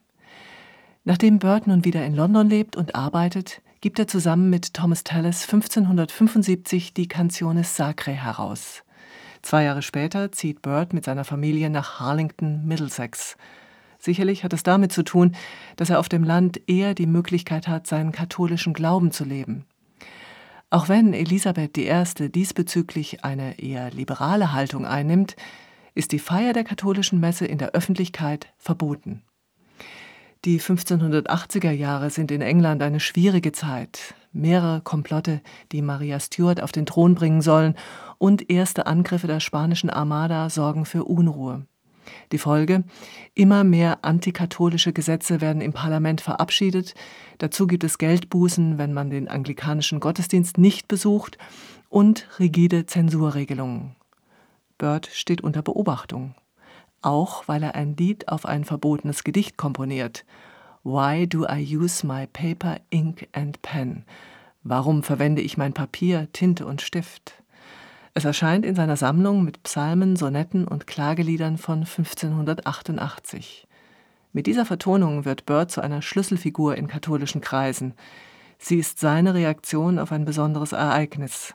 Nachdem 1.03 1.41
Byrd 1.41 1.67
nun 1.67 1.85
wieder 1.85 2.07
in 2.07 2.15
London 2.15 2.49
lebt 2.49 2.77
und 2.77 2.95
arbeitet, 2.95 3.63
gibt 3.81 3.99
er 3.99 4.07
zusammen 4.07 4.49
mit 4.49 4.75
Thomas 4.75 5.03
Tallis 5.03 5.43
1575 5.43 6.95
die 6.95 7.09
Canciones 7.09 7.75
Sacre 7.75 8.13
heraus. 8.13 8.85
Zwei 9.43 9.65
Jahre 9.65 9.83
später 9.83 10.31
zieht 10.31 10.63
Byrd 10.63 10.93
mit 10.93 11.05
seiner 11.05 11.25
Familie 11.25 11.69
nach 11.69 11.99
Harlington, 11.99 12.65
Middlesex. 12.65 13.37
Sicherlich 13.99 14.45
hat 14.45 14.53
es 14.53 14.63
damit 14.63 14.93
zu 14.93 15.03
tun, 15.03 15.35
dass 15.75 15.91
er 15.91 15.99
auf 15.99 16.09
dem 16.09 16.23
Land 16.23 16.61
eher 16.69 16.95
die 16.95 17.09
Möglichkeit 17.09 17.67
hat, 17.67 17.89
seinen 17.89 18.13
katholischen 18.13 18.73
Glauben 18.73 19.11
zu 19.11 19.25
leben. 19.25 19.65
Auch 20.71 20.89
wenn 20.89 21.13
Elisabeth 21.13 21.77
I. 21.77 22.05
diesbezüglich 22.31 23.25
eine 23.25 23.59
eher 23.59 23.91
liberale 23.91 24.53
Haltung 24.53 24.87
einnimmt, 24.87 25.35
ist 25.99 26.13
die 26.13 26.21
Feier 26.21 26.53
der 26.53 26.63
katholischen 26.63 27.19
Messe 27.19 27.45
in 27.45 27.59
der 27.59 27.73
Öffentlichkeit 27.73 28.47
verboten. 28.57 29.25
Die 30.45 30.61
1580er 30.61 31.73
Jahre 31.73 32.11
sind 32.11 32.31
in 32.31 32.41
England 32.41 32.83
eine 32.83 33.01
schwierige 33.01 33.51
Zeit. 33.51 34.15
Mehrere 34.33 34.81
Komplotte, 34.81 35.41
die 35.73 35.83
Maria 35.83 36.21
Stuart 36.21 36.63
auf 36.63 36.71
den 36.71 36.87
Thron 36.87 37.17
bringen 37.17 37.43
sollen, 37.43 37.75
und 38.19 38.49
erste 38.49 38.87
Angriffe 38.87 39.27
der 39.27 39.41
spanischen 39.41 39.91
Armada 39.91 40.49
sorgen 40.51 40.85
für 40.85 41.03
Unruhe. 41.03 41.67
Die 42.31 42.39
Folge? 42.39 42.85
Immer 43.35 43.65
mehr 43.65 44.05
antikatholische 44.05 44.93
Gesetze 44.93 45.41
werden 45.41 45.61
im 45.61 45.73
Parlament 45.73 46.21
verabschiedet. 46.21 46.95
Dazu 47.39 47.67
gibt 47.67 47.83
es 47.83 47.99
Geldbußen, 47.99 48.79
wenn 48.79 48.93
man 48.93 49.11
den 49.11 49.27
anglikanischen 49.27 49.99
Gottesdienst 49.99 50.59
nicht 50.59 50.87
besucht 50.87 51.39
und 51.89 52.29
rigide 52.39 52.87
Zensurregelungen. 52.87 53.97
Bird 54.79 55.09
steht 55.13 55.43
unter 55.43 55.63
Beobachtung. 55.63 56.35
Auch 57.03 57.47
weil 57.47 57.63
er 57.63 57.75
ein 57.75 57.97
Lied 57.97 58.29
auf 58.29 58.47
ein 58.47 58.65
verbotenes 58.65 59.25
Gedicht 59.25 59.57
komponiert. 59.57 60.25
Why 60.85 61.27
do 61.29 61.45
I 61.45 61.77
use 61.77 62.07
my 62.07 62.27
paper, 62.27 62.79
ink 62.91 63.29
and 63.33 63.61
pen? 63.63 64.05
Warum 64.63 65.03
verwende 65.03 65.43
ich 65.43 65.57
mein 65.57 65.73
Papier, 65.73 66.29
Tinte 66.33 66.65
und 66.67 66.81
Stift? 66.83 67.43
Es 68.15 68.25
erscheint 68.25 68.65
in 68.65 68.75
seiner 68.75 68.97
Sammlung 68.97 69.45
mit 69.45 69.63
Psalmen, 69.63 70.17
Sonetten 70.17 70.67
und 70.67 70.87
Klageliedern 70.87 71.59
von 71.59 71.85
1588. 71.85 73.69
Mit 74.33 74.47
dieser 74.47 74.67
Vertonung 74.67 75.25
wird 75.25 75.47
Byrd 75.47 75.71
zu 75.71 75.81
einer 75.81 76.03
Schlüsselfigur 76.03 76.77
in 76.77 76.89
katholischen 76.89 77.41
Kreisen. 77.41 77.95
Sie 78.59 78.79
ist 78.79 78.99
seine 78.99 79.35
Reaktion 79.35 79.99
auf 79.99 80.11
ein 80.11 80.25
besonderes 80.25 80.73
Ereignis. 80.73 81.55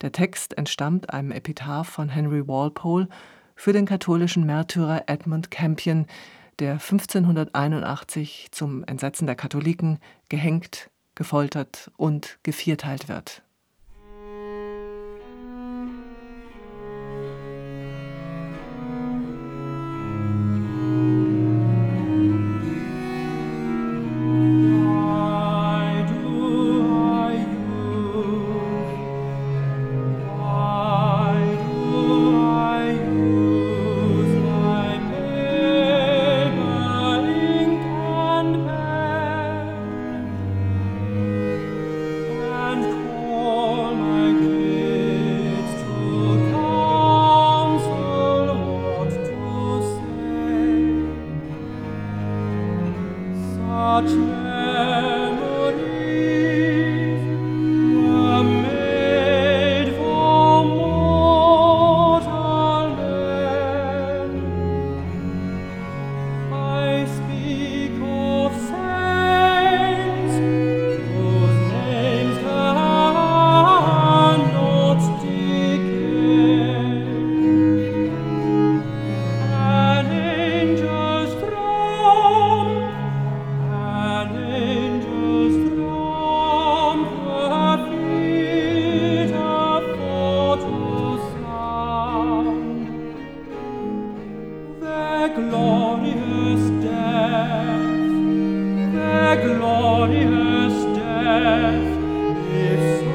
Der 0.00 0.12
Text 0.12 0.56
entstammt 0.56 1.12
einem 1.12 1.30
Epitaph 1.30 1.88
von 1.88 2.08
Henry 2.08 2.48
Walpole 2.48 3.08
für 3.54 3.74
den 3.74 3.84
katholischen 3.84 4.46
Märtyrer 4.46 5.04
Edmund 5.08 5.50
Campion, 5.50 6.06
der 6.58 6.72
1581 6.72 8.48
zum 8.50 8.82
Entsetzen 8.84 9.26
der 9.26 9.36
Katholiken 9.36 9.98
gehängt, 10.30 10.90
gefoltert 11.14 11.90
und 11.98 12.38
gevierteilt 12.42 13.08
wird. 13.08 13.42
the 95.20 95.28
glorious 95.28 96.62
death, 96.82 98.08
the 98.94 99.38
glorious 99.44 100.76
death, 100.96 101.98
if 102.48 103.09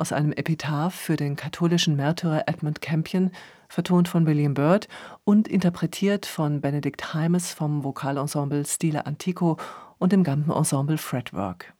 aus 0.00 0.12
einem 0.12 0.32
Epitaph 0.32 0.94
für 0.94 1.16
den 1.16 1.36
katholischen 1.36 1.94
Märtyrer 1.94 2.48
Edmund 2.48 2.80
Campion, 2.80 3.30
vertont 3.68 4.08
von 4.08 4.26
William 4.26 4.54
Byrd 4.54 4.88
und 5.24 5.46
interpretiert 5.46 6.26
von 6.26 6.60
Benedikt 6.60 7.12
Heimes 7.14 7.52
vom 7.52 7.84
Vokalensemble 7.84 8.64
Stile 8.64 9.06
Antico 9.06 9.58
und 9.98 10.12
dem 10.12 10.24
Gampenensemble 10.24 10.98
Fretwork. 10.98 11.74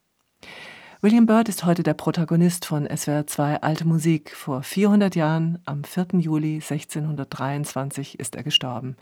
William 1.00 1.24
Byrd 1.24 1.48
ist 1.48 1.64
heute 1.64 1.82
der 1.82 1.94
Protagonist 1.94 2.66
von 2.66 2.86
SWR 2.86 3.26
2 3.26 3.62
Alte 3.62 3.86
Musik. 3.86 4.36
Vor 4.36 4.62
400 4.62 5.16
Jahren, 5.16 5.58
am 5.64 5.82
4. 5.82 6.08
Juli 6.18 6.56
1623, 6.56 8.20
ist 8.20 8.36
er 8.36 8.42
gestorben. 8.42 8.96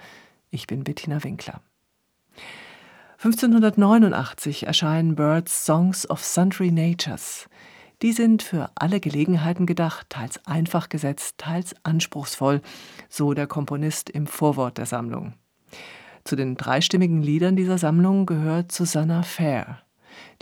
Ich 0.51 0.69
bin 0.69 0.85
Bettina 0.85 1.25
Winkler. 1.25 1.61
1589 3.17 4.69
erscheinen 4.69 5.17
Birds 5.17 5.67
Songs 5.67 6.09
of 6.09 6.23
Sundry 6.23 6.71
Natures. 6.71 7.49
Die 8.03 8.13
sind 8.13 8.43
für 8.43 8.71
alle 8.77 9.01
Gelegenheiten 9.01 9.67
gedacht, 9.67 10.07
teils 10.09 10.45
einfach 10.47 10.89
gesetzt, 10.89 11.35
teils 11.39 11.75
anspruchsvoll, 11.83 12.63
so 13.09 13.35
der 13.35 13.49
Komponist 13.49 14.09
im 14.09 14.27
Vorwort 14.29 14.79
der 14.79 14.87
Sammlung. 14.87 15.35
Zu 16.23 16.37
den 16.37 16.57
dreistimmigen 16.57 17.23
Liedern 17.23 17.57
dieser 17.57 17.79
Sammlung 17.79 18.27
gehört 18.27 18.71
Susanna 18.71 19.23
Fair. 19.23 19.83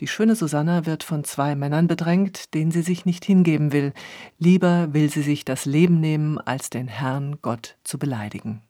Die 0.01 0.07
schöne 0.07 0.37
Susanna 0.37 0.85
wird 0.85 1.03
von 1.03 1.25
zwei 1.25 1.55
Männern 1.55 1.87
bedrängt, 1.87 2.53
denen 2.55 2.71
sie 2.71 2.83
sich 2.83 3.07
nicht 3.07 3.25
hingeben 3.25 3.73
will. 3.73 3.93
Lieber 4.39 4.93
will 4.93 5.11
sie 5.11 5.23
sich 5.23 5.45
das 5.45 5.65
Leben 5.65 6.01
nehmen, 6.01 6.39
als 6.39 6.69
den 6.69 6.89
Herrn 6.89 7.39
Gott 7.41 7.77
zu 7.85 7.99
beleidigen. 7.99 8.66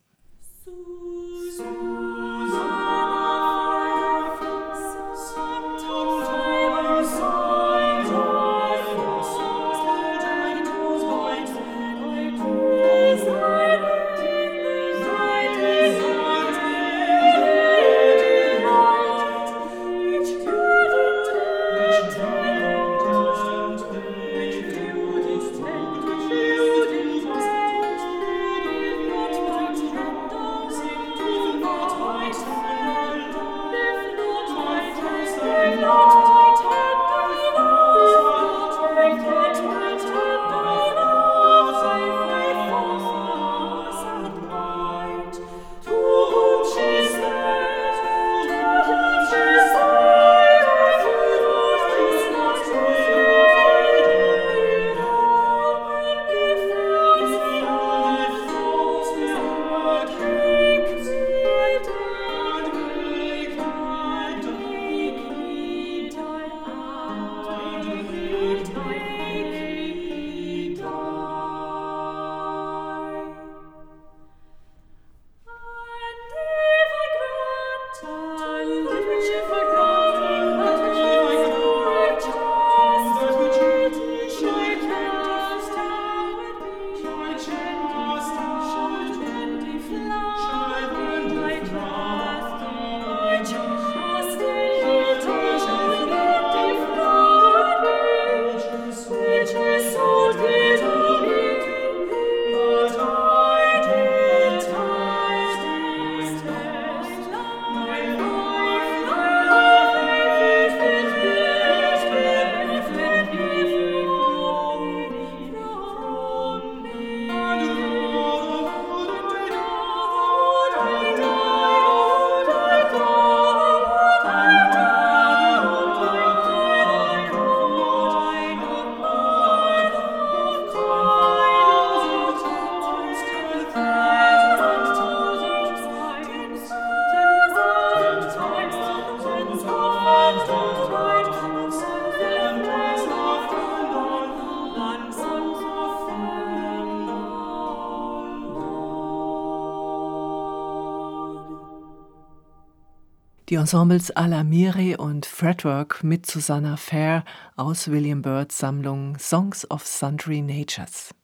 Die 153.57 153.61
Ensembles 153.61 154.11
Alamiri 154.11 154.97
und 154.97 155.25
Fretwork 155.25 156.05
mit 156.05 156.27
Susanna 156.27 156.77
Fair 156.77 157.25
aus 157.57 157.91
William 157.91 158.21
Byrds 158.21 158.59
Sammlung 158.59 159.17
Songs 159.19 159.67
of 159.71 159.87
Sundry 159.87 160.43
Natures. 160.43 161.15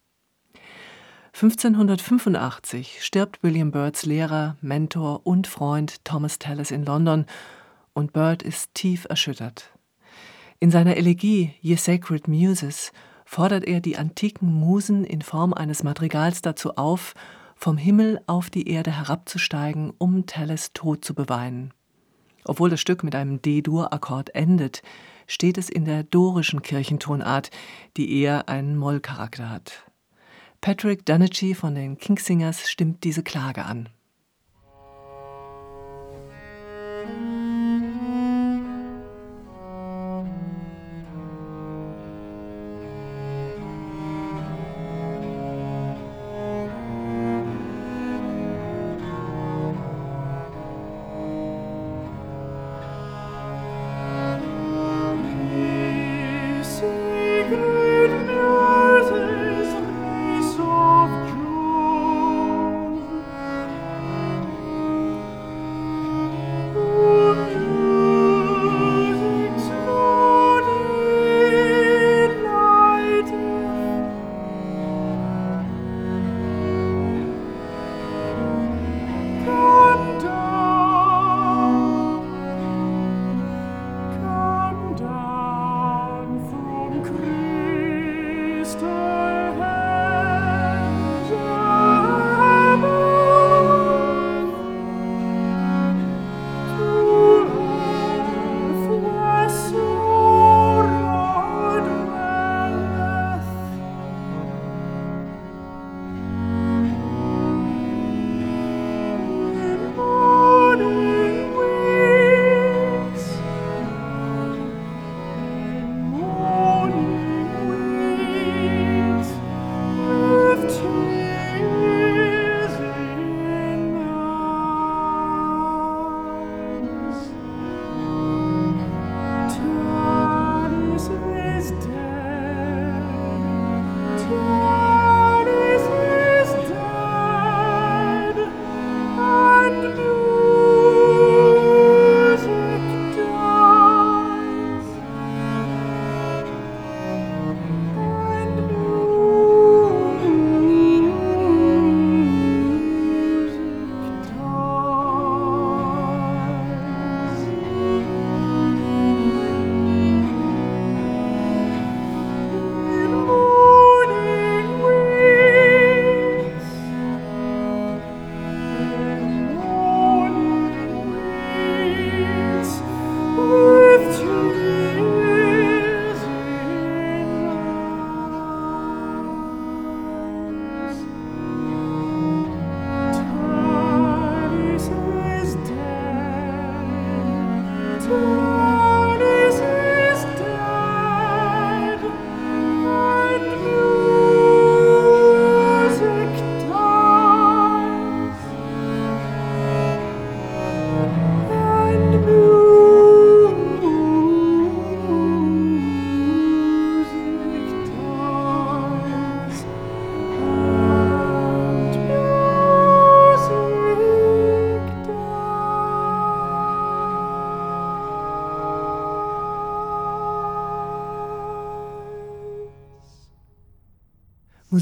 1585 1.35 3.05
stirbt 3.05 3.43
William 3.43 3.71
Byrds 3.71 4.07
Lehrer, 4.07 4.57
Mentor 4.63 5.27
und 5.27 5.47
Freund 5.47 6.03
Thomas 6.07 6.39
Tallis 6.39 6.71
in 6.71 6.87
London 6.87 7.27
und 7.93 8.15
Byrd 8.15 8.43
ist 8.43 8.73
tief 8.73 9.05
erschüttert. 9.11 9.71
In 10.59 10.71
seiner 10.71 10.97
Elegie 10.97 11.53
Ye 11.61 11.77
Sacred 11.77 12.29
Muses 12.29 12.93
fordert 13.27 13.65
er 13.65 13.83
die 13.83 13.99
antiken 13.99 14.51
Musen 14.51 15.05
in 15.05 15.21
Form 15.21 15.53
eines 15.53 15.83
Madrigals 15.83 16.41
dazu 16.41 16.77
auf, 16.77 17.13
vom 17.57 17.77
Himmel 17.77 18.23
auf 18.27 18.49
die 18.49 18.71
Erde 18.71 18.91
herabzusteigen, 18.91 19.93
um 19.99 20.25
Tallis 20.25 20.73
Tod 20.73 21.05
zu 21.05 21.13
beweinen. 21.13 21.75
Obwohl 22.45 22.71
das 22.71 22.81
Stück 22.81 23.05
mit 23.05 23.15
einem 23.15 23.41
D-Dur-Akkord 23.41 24.35
endet, 24.35 24.83
steht 25.27 25.59
es 25.59 25.69
in 25.69 25.85
der 25.85 26.03
dorischen 26.03 26.63
Kirchentonart, 26.63 27.51
die 27.97 28.21
eher 28.21 28.49
einen 28.49 28.77
Mollcharakter 28.77 29.51
hat. 29.51 29.85
Patrick 30.61 31.05
Donaghy 31.07 31.55
von 31.55 31.75
den 31.75 31.99
Kingsingers 31.99 32.71
stimmt 32.71 33.05
diese 33.05 33.23
Klage 33.23 33.65
an. 33.65 33.89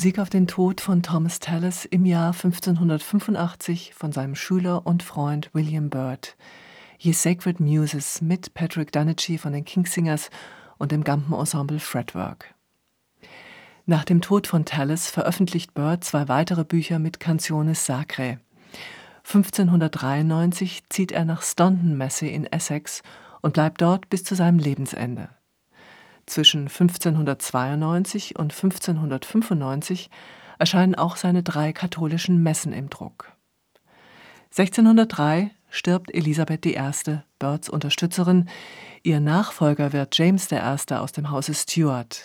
Musik 0.01 0.19
auf 0.19 0.31
den 0.31 0.47
Tod 0.47 0.81
von 0.81 1.03
Thomas 1.03 1.41
Tallis 1.41 1.85
im 1.85 2.07
Jahr 2.07 2.33
1585 2.33 3.93
von 3.93 4.13
seinem 4.13 4.35
Schüler 4.35 4.87
und 4.87 5.03
Freund 5.03 5.51
William 5.53 5.91
Byrd. 5.91 6.39
Ye 6.99 7.13
Sacred 7.13 7.61
Muses 7.61 8.23
mit 8.23 8.55
Patrick 8.55 8.93
Donaghy 8.93 9.37
von 9.37 9.53
den 9.53 9.67
Kingsingers 9.67 10.31
und 10.79 10.91
dem 10.91 11.05
Gampen-Ensemble 11.05 11.81
Fretwork. 11.81 12.55
Nach 13.85 14.05
dem 14.05 14.23
Tod 14.23 14.47
von 14.47 14.65
Tallis 14.65 15.11
veröffentlicht 15.11 15.75
Byrd 15.75 16.03
zwei 16.03 16.29
weitere 16.29 16.65
Bücher 16.65 16.99
mit 16.99 17.21
Canciones 17.21 17.85
Sacre. 17.85 18.41
1593 19.27 20.89
zieht 20.89 21.13
er 21.13 21.27
nach 21.27 21.43
Staunton 21.43 21.99
Massey 21.99 22.31
in 22.31 22.47
Essex 22.47 23.03
und 23.43 23.53
bleibt 23.53 23.83
dort 23.83 24.09
bis 24.09 24.25
zu 24.25 24.35
seinem 24.35 24.61
Lebensende. 24.61 25.29
Zwischen 26.31 26.69
1592 26.69 28.39
und 28.39 28.53
1595 28.53 30.11
erscheinen 30.61 30.95
auch 30.95 31.17
seine 31.17 31.43
drei 31.43 31.73
katholischen 31.73 32.41
Messen 32.41 32.73
im 32.73 32.89
Druck. 32.89 33.33
1603 34.57 35.51
stirbt 35.71 36.15
Elisabeth 36.15 36.67
I., 36.67 36.79
Byrds 37.41 37.69
Unterstützerin. 37.69 38.49
Ihr 39.03 39.19
Nachfolger 39.19 39.93
wird 39.93 40.17
James 40.17 40.53
I. 40.53 40.95
aus 40.95 41.11
dem 41.11 41.33
Hause 41.33 41.53
Stuart. 41.53 42.23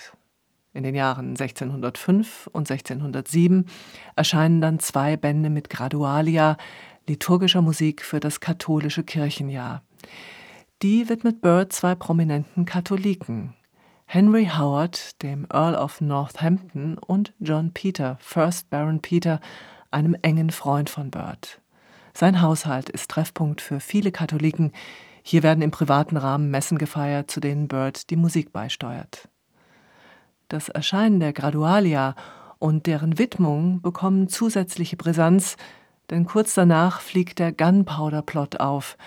In 0.74 0.84
den 0.84 0.94
Jahren 0.94 1.30
1605 1.30 2.48
und 2.54 2.70
1607 2.70 3.66
erscheinen 4.16 4.62
dann 4.62 4.78
zwei 4.78 5.18
Bände 5.18 5.50
mit 5.50 5.72
Gradualia, 5.72 6.58
liturgischer 7.08 7.64
Musik 7.64 8.04
für 8.04 8.20
das 8.20 8.40
katholische 8.40 9.04
Kirchenjahr. 9.04 9.82
Die 10.84 11.10
widmet 11.10 11.42
Byrd 11.42 11.74
zwei 11.74 11.96
prominenten 11.96 12.66
Katholiken, 12.66 13.56
Henry 14.06 14.46
Howard, 14.46 15.22
dem 15.24 15.48
Earl 15.52 15.76
of 15.76 16.00
Northampton, 16.00 16.98
und 16.98 17.34
John 17.40 17.74
Peter, 17.74 18.18
First 18.22 18.70
Baron 18.70 19.02
Peter, 19.02 19.40
einem 19.92 20.16
engen 20.22 20.52
Freund 20.52 20.90
von 20.90 21.12
Byrd. 21.12 21.60
Sein 22.14 22.42
Haushalt 22.42 22.90
ist 22.90 23.12
Treffpunkt 23.12 23.62
für 23.62 23.80
viele 23.80 24.12
Katholiken. 24.12 24.72
Hier 25.22 25.44
werden 25.44 25.62
im 25.62 25.72
privaten 25.72 26.18
Rahmen 26.18 26.50
Messen 26.50 26.78
gefeiert, 26.78 27.30
zu 27.30 27.40
denen 27.40 27.68
Bird 27.68 28.10
die 28.10 28.16
Musik 28.16 28.54
beisteuert. 28.54 29.28
Das 30.48 30.70
Erscheinen 30.70 31.20
der 31.20 31.34
Gradualia 31.34 32.16
und 32.60 32.86
deren 32.86 33.18
Widmung 33.18 33.82
bekommen 33.82 34.30
zusätzliche 34.30 34.96
Brisanz, 34.96 35.58
denn 36.10 36.26
kurz 36.26 36.54
danach 36.54 37.02
fliegt 37.02 37.40
der 37.40 37.52
Gunpowder-Plot 37.52 38.60
auf, 38.60 38.98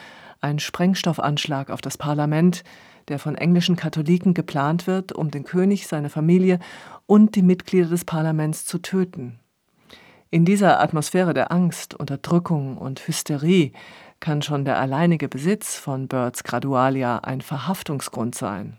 ein 0.40 0.58
Sprengstoffanschlag 0.58 1.70
auf 1.70 1.80
das 1.80 1.96
Parlament, 1.96 2.62
der 3.08 3.18
von 3.18 3.34
englischen 3.34 3.76
Katholiken 3.76 4.34
geplant 4.34 4.86
wird, 4.86 5.12
um 5.12 5.30
den 5.30 5.44
König, 5.44 5.86
seine 5.86 6.10
Familie 6.10 6.58
und 7.06 7.34
die 7.34 7.42
Mitglieder 7.42 7.88
des 7.88 8.04
Parlaments 8.04 8.66
zu 8.66 8.78
töten. 8.78 9.40
In 10.30 10.44
dieser 10.44 10.80
Atmosphäre 10.80 11.32
der 11.32 11.50
Angst, 11.50 11.94
Unterdrückung 11.94 12.76
und 12.76 13.06
Hysterie 13.06 13.72
kann 14.20 14.42
schon 14.42 14.64
der 14.64 14.78
alleinige 14.78 15.28
Besitz 15.28 15.76
von 15.76 16.06
Birds 16.06 16.44
Gradualia 16.44 17.18
ein 17.18 17.40
Verhaftungsgrund 17.40 18.34
sein. 18.34 18.76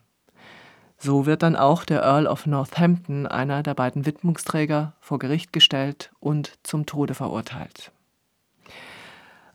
So 0.97 1.25
wird 1.25 1.43
dann 1.43 1.55
auch 1.55 1.85
der 1.85 2.03
Earl 2.03 2.27
of 2.27 2.45
Northampton, 2.45 3.25
einer 3.25 3.63
der 3.63 3.73
beiden 3.73 4.05
Widmungsträger, 4.05 4.93
vor 4.99 5.17
Gericht 5.17 5.53
gestellt 5.53 6.11
und 6.19 6.59
zum 6.63 6.85
Tode 6.85 7.13
verurteilt. 7.13 7.91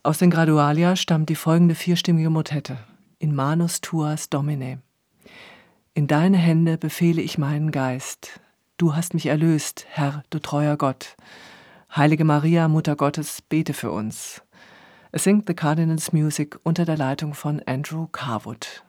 Aus 0.03 0.17
den 0.17 0.31
Gradualia 0.31 0.95
stammt 0.95 1.29
die 1.29 1.35
folgende 1.35 1.75
vierstimmige 1.75 2.29
Motette 2.29 2.77
in 3.19 3.35
Manus 3.35 3.81
tuas 3.81 4.29
Domine. 4.29 4.81
In 5.93 6.07
deine 6.07 6.37
Hände 6.37 6.77
befehle 6.77 7.21
ich 7.21 7.37
meinen 7.37 7.71
Geist. 7.71 8.39
Du 8.77 8.95
hast 8.95 9.13
mich 9.13 9.27
erlöst, 9.27 9.85
Herr, 9.89 10.23
du 10.29 10.39
treuer 10.39 10.77
Gott. 10.77 11.15
Heilige 11.95 12.25
Maria, 12.25 12.67
Mutter 12.67 12.95
Gottes, 12.95 13.41
bete 13.41 13.73
für 13.73 13.91
uns. 13.91 14.41
Es 15.11 15.23
singt 15.23 15.47
The 15.47 15.53
Cardinals 15.53 16.11
Music 16.11 16.59
unter 16.63 16.83
der 16.83 16.97
Leitung 16.97 17.33
von 17.33 17.61
Andrew 17.65 18.07
Carwood. 18.07 18.83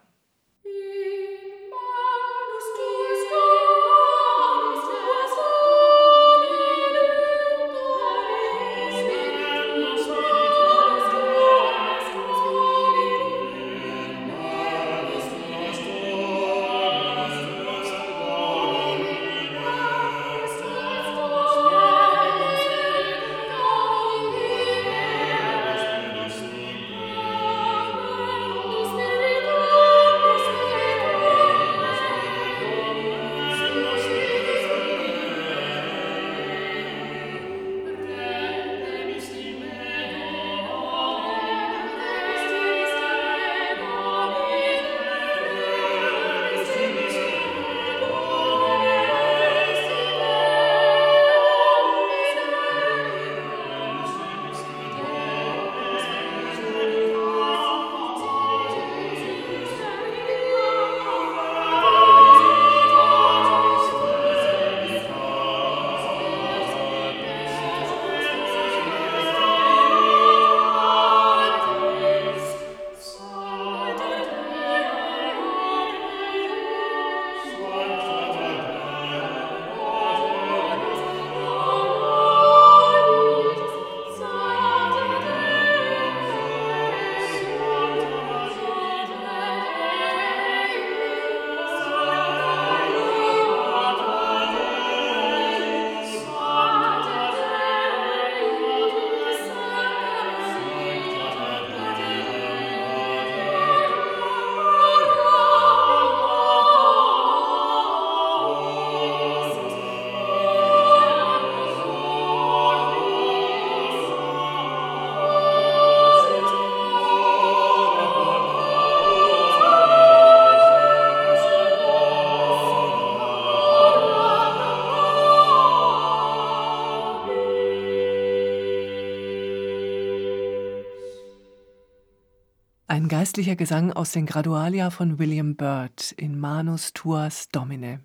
Geistlicher 133.26 133.56
Gesang 133.56 133.92
aus 133.92 134.12
den 134.12 134.24
Gradualia 134.24 134.90
von 134.90 135.18
William 135.18 135.56
Byrd 135.56 136.12
in 136.12 136.38
Manus 136.38 136.92
Tuas 136.92 137.48
Domine. 137.48 137.98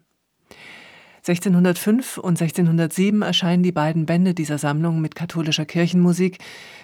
1605 1.17 2.17
und 2.17 2.41
1607 2.41 3.21
erscheinen 3.21 3.61
die 3.61 3.71
beiden 3.71 4.07
Bände 4.07 4.33
dieser 4.33 4.57
Sammlung 4.57 4.99
mit 4.99 5.13
katholischer 5.13 5.65
Kirchenmusik, 5.65 6.39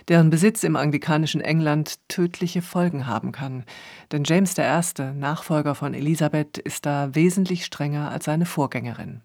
deren 0.07 0.29
Besitz 0.29 0.63
im 0.63 0.75
anglikanischen 0.75 1.41
England 1.41 1.97
tödliche 2.09 2.61
Folgen 2.61 3.07
haben 3.07 3.31
kann. 3.31 3.63
Denn 4.11 4.23
James 4.23 4.55
I., 4.55 5.13
Nachfolger 5.15 5.73
von 5.73 5.95
Elisabeth, 5.95 6.59
ist 6.59 6.85
da 6.85 7.15
wesentlich 7.15 7.65
strenger 7.65 8.11
als 8.11 8.25
seine 8.25 8.45
Vorgängerin. 8.45 9.21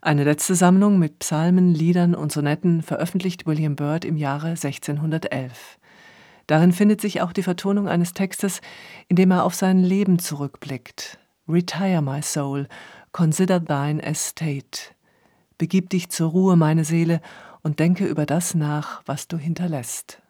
Eine 0.00 0.22
letzte 0.22 0.54
Sammlung 0.54 1.00
mit 1.00 1.18
Psalmen, 1.18 1.74
Liedern 1.74 2.14
und 2.14 2.30
Sonetten 2.30 2.82
veröffentlicht 2.82 3.44
William 3.44 3.74
Byrd 3.74 4.04
im 4.04 4.16
Jahre 4.16 4.50
1611. 4.50 5.80
Darin 6.48 6.72
findet 6.72 7.00
sich 7.00 7.20
auch 7.20 7.32
die 7.32 7.42
Vertonung 7.42 7.88
eines 7.88 8.14
Textes, 8.14 8.60
in 9.06 9.16
dem 9.16 9.30
er 9.30 9.44
auf 9.44 9.54
sein 9.54 9.84
Leben 9.84 10.18
zurückblickt. 10.18 11.18
Retire, 11.46 12.02
my 12.02 12.22
soul, 12.22 12.68
consider 13.12 13.64
thine 13.64 14.02
estate. 14.02 14.94
Begib 15.58 15.90
dich 15.90 16.08
zur 16.08 16.30
Ruhe, 16.30 16.56
meine 16.56 16.84
Seele, 16.84 17.20
und 17.62 17.78
denke 17.80 18.06
über 18.06 18.26
das 18.26 18.54
nach, 18.54 19.02
was 19.04 19.28
du 19.28 19.36
hinterlässt. 19.36 20.22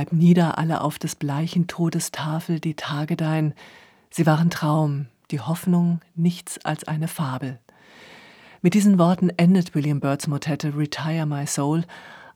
Schreib 0.00 0.12
nieder 0.14 0.56
alle 0.56 0.80
auf 0.80 0.98
des 0.98 1.14
bleichen 1.14 1.66
Todes 1.66 2.10
Tafel 2.10 2.58
die 2.58 2.72
Tage 2.72 3.16
dein, 3.16 3.52
sie 4.08 4.24
waren 4.24 4.48
Traum, 4.48 5.08
die 5.30 5.40
Hoffnung 5.40 6.00
nichts 6.14 6.58
als 6.64 6.84
eine 6.84 7.06
Fabel. 7.06 7.58
Mit 8.62 8.72
diesen 8.72 8.98
Worten 8.98 9.28
endet 9.36 9.74
William 9.74 10.00
Byrds 10.00 10.26
Motette 10.26 10.74
Retire 10.74 11.26
My 11.26 11.46
Soul, 11.46 11.84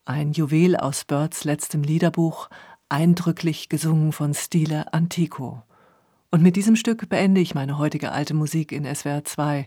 ein 0.05 0.33
Juwel 0.33 0.77
aus 0.77 1.07
Byrds 1.07 1.45
letztem 1.45 1.83
Liederbuch, 1.83 2.51
eindrücklich 2.91 3.71
gesungen 3.71 4.12
von 4.12 4.35
Stile 4.35 4.93
Antico. 4.93 5.62
Und 6.31 6.43
mit 6.43 6.57
diesem 6.57 6.77
Stück 6.77 7.09
beende 7.09 7.41
ich 7.41 7.55
meine 7.55 7.79
heutige 7.79 8.12
alte 8.12 8.35
Musik 8.35 8.73
in 8.73 8.85
SWR 8.85 9.25
2. 9.25 9.67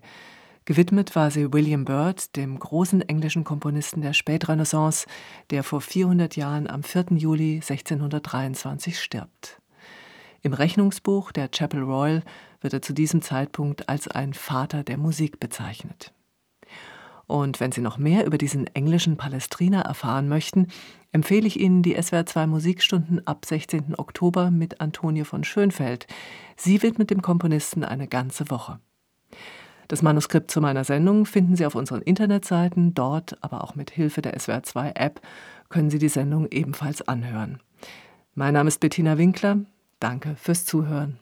Gewidmet 0.67 1.15
war 1.15 1.31
sie 1.31 1.53
William 1.53 1.85
Byrd, 1.85 2.35
dem 2.35 2.59
großen 2.59 3.01
englischen 3.01 3.45
Komponisten 3.45 4.01
der 4.01 4.11
Spätrenaissance, 4.11 5.07
der 5.49 5.63
vor 5.63 5.79
400 5.79 6.35
Jahren 6.35 6.69
am 6.69 6.83
4. 6.83 7.05
Juli 7.11 7.61
1623 7.61 8.99
stirbt. 8.99 9.61
Im 10.41 10.51
Rechnungsbuch 10.51 11.31
der 11.31 11.47
Chapel 11.47 11.83
Royal 11.83 12.21
wird 12.59 12.73
er 12.73 12.81
zu 12.81 12.91
diesem 12.91 13.21
Zeitpunkt 13.21 13.87
als 13.87 14.09
ein 14.09 14.33
Vater 14.33 14.83
der 14.83 14.97
Musik 14.97 15.39
bezeichnet. 15.39 16.11
Und 17.27 17.61
wenn 17.61 17.71
Sie 17.71 17.79
noch 17.79 17.97
mehr 17.97 18.25
über 18.25 18.37
diesen 18.37 18.67
englischen 18.75 19.15
Palestriner 19.15 19.83
erfahren 19.83 20.27
möchten, 20.27 20.67
empfehle 21.13 21.47
ich 21.47 21.61
Ihnen 21.61 21.81
die 21.81 21.97
SWR2 21.97 22.45
Musikstunden 22.45 23.25
ab 23.25 23.45
16. 23.45 23.95
Oktober 23.97 24.51
mit 24.51 24.81
Antonie 24.81 25.23
von 25.23 25.45
Schönfeld. 25.45 26.07
Sie 26.57 26.83
widmet 26.83 27.09
dem 27.09 27.21
Komponisten 27.21 27.85
eine 27.85 28.09
ganze 28.09 28.49
Woche. 28.49 28.81
Das 29.87 30.01
Manuskript 30.01 30.51
zu 30.51 30.59
meiner 30.59 30.83
Sendung 30.83 31.25
finden 31.25 31.55
Sie 31.55 31.65
auf 31.65 31.75
unseren 31.75 32.01
Internetseiten. 32.01 32.93
Dort, 32.93 33.37
aber 33.41 33.63
auch 33.63 33.75
mit 33.75 33.91
Hilfe 33.91 34.21
der 34.21 34.37
SWR2-App, 34.37 35.21
können 35.69 35.89
Sie 35.89 35.99
die 35.99 36.09
Sendung 36.09 36.47
ebenfalls 36.51 37.07
anhören. 37.07 37.59
Mein 38.35 38.53
Name 38.53 38.67
ist 38.67 38.79
Bettina 38.79 39.17
Winkler. 39.17 39.59
Danke 39.99 40.35
fürs 40.35 40.65
Zuhören. 40.65 41.19